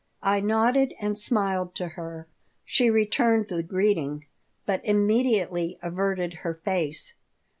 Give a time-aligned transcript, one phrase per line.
[0.23, 2.27] I nodded and smiled to her.
[2.65, 4.25] She returned the greeting,
[4.65, 7.19] but immediately averted her face.